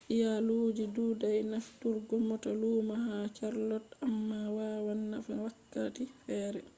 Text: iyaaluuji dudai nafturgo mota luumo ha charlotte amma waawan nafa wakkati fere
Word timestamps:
iyaaluuji 0.15 0.83
dudai 0.95 1.39
nafturgo 1.51 2.13
mota 2.29 2.49
luumo 2.61 2.95
ha 3.05 3.15
charlotte 3.37 3.93
amma 4.07 4.39
waawan 4.57 5.01
nafa 5.11 5.33
wakkati 5.45 6.03
fere 6.23 6.61